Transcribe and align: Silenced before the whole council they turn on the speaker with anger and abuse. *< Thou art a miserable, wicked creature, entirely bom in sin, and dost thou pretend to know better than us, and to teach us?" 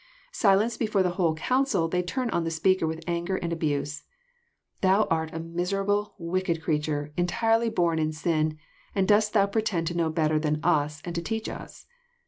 Silenced 0.31 0.79
before 0.79 1.03
the 1.03 1.11
whole 1.11 1.35
council 1.35 1.87
they 1.87 2.01
turn 2.01 2.27
on 2.31 2.43
the 2.43 2.49
speaker 2.49 2.87
with 2.87 3.03
anger 3.05 3.35
and 3.35 3.53
abuse. 3.53 4.01
*< 4.41 4.81
Thou 4.81 5.03
art 5.11 5.29
a 5.31 5.39
miserable, 5.39 6.15
wicked 6.17 6.59
creature, 6.59 7.13
entirely 7.17 7.69
bom 7.69 7.99
in 7.99 8.11
sin, 8.11 8.57
and 8.95 9.07
dost 9.07 9.33
thou 9.33 9.45
pretend 9.45 9.85
to 9.85 9.93
know 9.95 10.09
better 10.09 10.39
than 10.39 10.59
us, 10.63 11.03
and 11.05 11.13
to 11.13 11.21
teach 11.21 11.47
us?" 11.47 11.85